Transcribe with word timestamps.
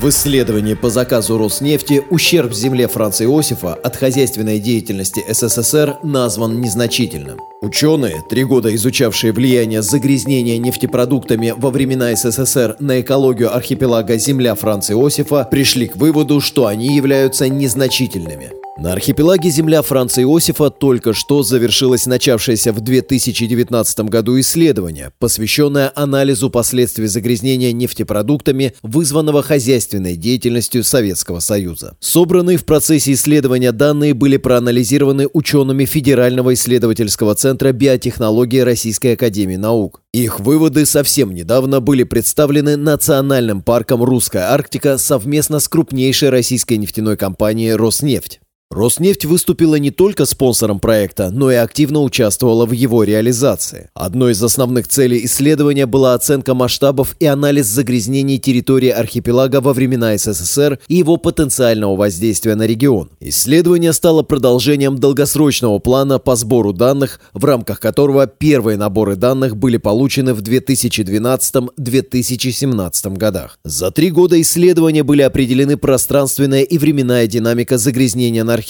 В 0.00 0.08
исследовании 0.10 0.74
по 0.74 0.90
заказу 0.90 1.38
Роснефти 1.38 2.04
ущерб 2.08 2.54
земле 2.54 2.86
Франца 2.86 3.24
Иосифа 3.24 3.74
от 3.74 3.96
хозяйственной 3.96 4.60
деятельности 4.60 5.24
СССР 5.28 5.96
назван 6.04 6.60
незначительным. 6.60 7.40
Ученые, 7.62 8.22
три 8.30 8.44
года 8.44 8.72
изучавшие 8.76 9.32
влияние 9.32 9.82
загрязнения 9.82 10.58
нефтепродуктами 10.58 11.52
во 11.56 11.70
времена 11.70 12.14
СССР 12.14 12.76
на 12.78 13.00
экологию 13.00 13.52
архипелага 13.52 14.18
Земля 14.18 14.54
Франца 14.54 14.92
Иосифа, 14.92 15.48
пришли 15.50 15.88
к 15.88 15.96
выводу, 15.96 16.40
что 16.40 16.68
они 16.68 16.94
являются 16.94 17.48
незначительными. 17.48 18.52
На 18.80 18.92
архипелаге 18.92 19.50
земля 19.50 19.82
Франца 19.82 20.22
Иосифа 20.22 20.70
только 20.70 21.12
что 21.12 21.42
завершилось 21.42 22.06
начавшееся 22.06 22.72
в 22.72 22.80
2019 22.80 24.00
году 24.02 24.38
исследование, 24.38 25.10
посвященное 25.18 25.90
анализу 25.96 26.48
последствий 26.48 27.08
загрязнения 27.08 27.72
нефтепродуктами, 27.72 28.74
вызванного 28.82 29.42
хозяйственной 29.88 30.16
деятельностью 30.16 30.84
Советского 30.84 31.40
Союза. 31.40 31.96
Собранные 32.00 32.58
в 32.58 32.64
процессе 32.64 33.12
исследования 33.12 33.72
данные 33.72 34.14
были 34.14 34.36
проанализированы 34.36 35.28
учеными 35.32 35.84
Федерального 35.84 36.54
исследовательского 36.54 37.34
центра 37.34 37.72
биотехнологии 37.72 38.60
Российской 38.60 39.14
Академии 39.14 39.56
Наук. 39.56 40.02
Их 40.12 40.40
выводы 40.40 40.84
совсем 40.84 41.34
недавно 41.34 41.80
были 41.80 42.04
представлены 42.04 42.76
Национальным 42.76 43.62
парком 43.62 44.02
«Русская 44.02 44.50
Арктика» 44.52 44.98
совместно 44.98 45.58
с 45.58 45.68
крупнейшей 45.68 46.28
российской 46.30 46.74
нефтяной 46.74 47.16
компанией 47.16 47.74
«Роснефть». 47.74 48.40
Роснефть 48.78 49.24
выступила 49.24 49.74
не 49.74 49.90
только 49.90 50.24
спонсором 50.24 50.78
проекта, 50.78 51.30
но 51.30 51.50
и 51.50 51.56
активно 51.56 52.00
участвовала 52.00 52.64
в 52.64 52.70
его 52.70 53.02
реализации. 53.02 53.90
Одной 53.92 54.30
из 54.32 54.42
основных 54.42 54.86
целей 54.86 55.24
исследования 55.24 55.86
была 55.86 56.14
оценка 56.14 56.54
масштабов 56.54 57.16
и 57.18 57.26
анализ 57.26 57.66
загрязнений 57.66 58.38
территории 58.38 58.90
архипелага 58.90 59.60
во 59.60 59.72
времена 59.72 60.16
СССР 60.16 60.78
и 60.86 60.94
его 60.94 61.16
потенциального 61.16 61.96
воздействия 61.96 62.54
на 62.54 62.68
регион. 62.68 63.10
Исследование 63.18 63.92
стало 63.92 64.22
продолжением 64.22 64.98
долгосрочного 64.98 65.80
плана 65.80 66.20
по 66.20 66.36
сбору 66.36 66.72
данных, 66.72 67.18
в 67.34 67.44
рамках 67.44 67.80
которого 67.80 68.28
первые 68.28 68.78
наборы 68.78 69.16
данных 69.16 69.56
были 69.56 69.78
получены 69.78 70.34
в 70.34 70.42
2012-2017 70.42 73.16
годах. 73.16 73.58
За 73.64 73.90
три 73.90 74.12
года 74.12 74.40
исследования 74.40 75.02
были 75.02 75.22
определены 75.22 75.76
пространственная 75.76 76.62
и 76.62 76.78
временная 76.78 77.26
динамика 77.26 77.76
загрязнения 77.76 78.44
на 78.44 78.54
архипелаге. 78.54 78.67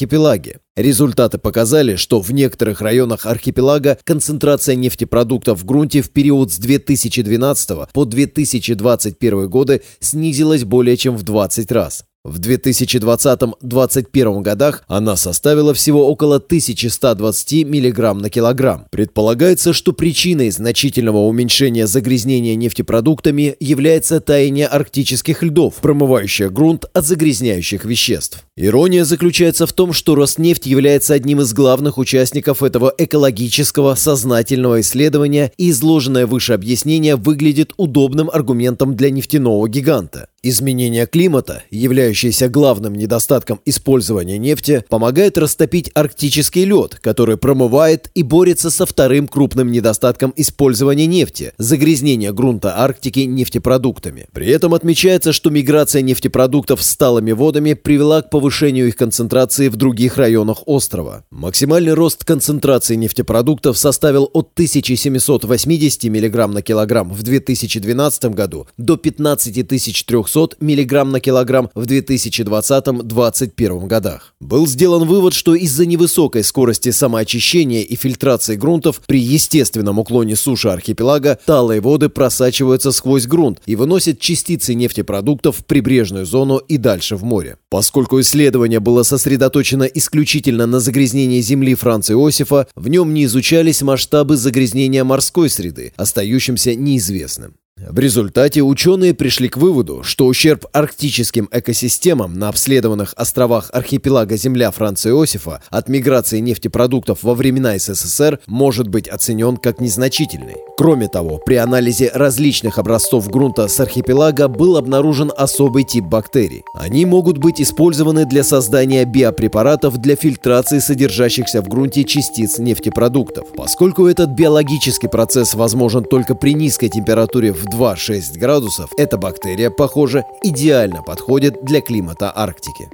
Результаты 0.77 1.39
показали, 1.39 1.97
что 1.97 2.21
в 2.21 2.31
некоторых 2.31 2.81
районах 2.81 3.27
архипелага 3.27 3.99
концентрация 4.05 4.77
нефтепродуктов 4.77 5.61
в 5.61 5.65
грунте 5.65 6.03
в 6.03 6.11
период 6.11 6.53
с 6.53 6.59
2012 6.59 7.93
по 7.93 8.05
2021 8.05 9.49
годы 9.49 9.83
снизилась 10.01 10.65
более 10.65 10.97
чем 10.97 11.17
в 11.17 11.23
20 11.23 11.73
раз. 11.73 12.05
В 12.25 12.41
2020-2021 12.41 14.43
годах 14.43 14.83
она 14.89 15.15
составила 15.17 15.73
всего 15.73 16.09
около 16.09 16.37
1120 16.37 17.65
мг 17.65 18.15
на 18.15 18.29
килограмм. 18.29 18.87
Предполагается, 18.91 19.73
что 19.73 19.93
причиной 19.93 20.51
значительного 20.51 21.19
уменьшения 21.19 21.87
загрязнения 21.87 22.57
нефтепродуктами 22.57 23.55
является 23.61 24.21
таяние 24.21 24.67
арктических 24.67 25.45
льдов, 25.45 25.77
промывающее 25.77 26.51
грунт 26.51 26.87
от 26.93 27.07
загрязняющих 27.07 27.85
веществ. 27.85 28.45
Ирония 28.57 29.05
заключается 29.05 29.67
в 29.67 29.73
том, 29.73 29.93
что 29.93 30.17
Роснефть 30.17 30.67
является 30.67 31.15
одним 31.15 31.41
из 31.41 31.55
главных 31.55 31.99
участников 31.99 32.65
этого 32.65 32.93
экологического 32.99 33.95
сознательного 33.95 34.81
исследования, 34.81 35.53
и 35.57 35.71
изложенное 35.71 36.27
выше 36.27 36.53
объяснение 36.53 37.15
выглядит 37.15 37.75
удобным 37.77 38.29
аргументом 38.29 38.97
для 38.97 39.11
нефтяного 39.11 39.69
гиганта. 39.69 40.27
Изменение 40.45 41.07
климата, 41.07 41.65
являющееся 41.69 42.49
главным 42.49 42.95
недостатком 42.95 43.61
использования 43.65 44.39
нефти, 44.39 44.85
помогает 44.89 45.37
растопить 45.37 45.91
арктический 45.95 46.65
лед, 46.65 47.01
который 47.03 47.37
промывает 47.37 48.09
и 48.15 48.23
борется 48.23 48.71
со 48.71 48.87
вторым 48.87 49.27
крупным 49.27 49.73
недостатком 49.73 50.33
использования 50.37 51.07
нефти– 51.07 51.55
загрязнение 51.59 52.33
грунта 52.33 52.79
Арктики 52.79 53.21
нефтепродуктами. 53.21 54.29
При 54.33 54.47
этом 54.47 54.75
отмечается, 54.75 55.33
что 55.33 55.51
миграция 55.51 56.03
нефтепродуктов 56.03 56.85
с 56.85 56.91
сталыми 56.91 57.33
водами 57.33 57.75
привела 57.75 58.23
к 58.23 58.31
повышению 58.31 58.87
их 58.87 58.95
концентрации 58.95 59.67
в 59.67 59.75
других 59.75 60.19
районах 60.19 60.59
острова. 60.67 61.25
Максимальный 61.31 61.95
рост 61.95 62.25
концентрации 62.25 62.95
нефтепродуктов 62.95 63.77
составил 63.77 64.31
от 64.33 64.53
1780 64.53 66.05
мг 66.05 66.47
на 66.47 66.63
килограмм 66.63 67.13
в 67.13 67.25
2012 67.25 68.27
году 68.27 68.69
до 68.77 68.97
15300 68.97 70.28
200 70.29 70.57
мг 70.61 71.05
на 71.05 71.21
килограмм 71.21 71.71
в 71.75 71.85
2020-2021 71.85 73.87
годах. 73.87 74.35
Был 74.41 74.67
сделан 74.67 75.07
вывод, 75.07 75.35
что 75.35 75.55
из-за 75.55 75.87
невысокой 75.87 76.43
скорости 76.45 76.91
самоочищения 76.91 77.83
и 77.83 77.97
фильтрации 77.97 78.57
грунтов 78.57 79.01
при 79.07 79.21
естественном 79.21 79.99
уклоне 79.99 80.37
суши 80.37 80.69
архипелага 80.69 81.39
талые 81.45 81.81
воды 81.81 82.09
просачиваются 82.09 82.93
сквозь 82.93 83.27
грунт 83.27 83.61
и 83.67 83.77
выносят 83.77 84.21
частицы 84.21 84.75
нефтепродуктов 84.75 85.59
в 85.59 85.65
прибрежную 85.65 86.27
зону 86.27 86.59
и 86.59 86.77
дальше 86.77 87.17
в 87.17 87.25
море. 87.25 87.57
Поскольку 87.71 88.21
исследование 88.21 88.81
было 88.81 89.03
сосредоточено 89.03 89.85
исключительно 89.85 90.67
на 90.67 90.81
загрязнении 90.81 91.41
земли 91.41 91.75
Франца 91.75 92.13
Иосифа, 92.13 92.69
в 92.75 92.89
нем 92.89 93.15
не 93.15 93.25
изучались 93.25 93.83
масштабы 93.83 94.37
загрязнения 94.37 95.05
морской 95.05 95.51
среды, 95.51 95.93
остающимся 95.97 96.75
неизвестным. 96.75 97.55
В 97.87 97.99
результате 98.01 98.63
ученые 98.63 99.15
пришли 99.15 99.49
к 99.49 99.57
выводу, 99.57 100.03
что 100.03 100.27
ущерб 100.27 100.67
арктическим 100.73 101.49
экосистемам 101.53 102.35
на 102.35 102.49
обследованных 102.49 103.15
островах 103.17 103.71
архипелага 103.73 104.37
Земля 104.37 104.73
Франца 104.73 105.11
Иосифа 105.11 105.63
от 105.71 105.89
миграции 105.89 106.41
нефтепродуктов 106.41 107.23
во 107.23 107.35
времена 107.35 107.79
СССР 107.79 108.41
может 108.47 108.89
быть 108.89 109.07
оценен 109.07 109.57
как 109.57 109.81
незначительный. 109.81 110.57
Кроме 110.77 111.09
того, 111.09 111.39
при 111.39 111.55
анализе 111.55 112.11
различных 112.13 112.79
образцов 112.79 113.31
грунта 113.31 113.69
с 113.69 113.79
архипелага 113.79 114.49
был 114.49 114.77
обнаружен 114.77 115.33
особый 115.37 115.85
тип 115.85 116.05
бактерий. 116.05 116.65
Они 116.75 117.05
могут 117.05 117.39
быть 117.39 117.61
использованы 117.61 118.27
для 118.27 118.43
создания 118.43 119.05
биопрепаратов 119.05 119.99
для 119.99 120.17
фильтрации 120.17 120.81
содержащихся 120.81 121.63
в 121.63 121.69
грунте 121.69 122.05
частиц 122.05 122.59
нефтепродуктов. 122.59 123.49
Поскольку 123.57 124.07
этот 124.07 124.31
биологический 124.31 125.09
процесс 125.09 125.55
возможен 125.55 126.05
только 126.05 126.35
при 126.35 126.55
низкой 126.55 126.89
температуре 126.89 127.53
в 127.53 127.68
2-6 127.73 128.39
градусов, 128.39 128.91
эта 128.97 129.17
бактерия, 129.17 129.71
похоже, 129.71 130.25
идеально 130.43 131.03
подходит 131.03 131.65
для 131.65 131.81
климата 131.81 132.33
Арктики. 132.35 132.91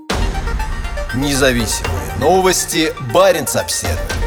Независимые 1.14 1.94
новости. 2.18 2.92
Барин 3.12 3.46
обседный. 3.54 4.23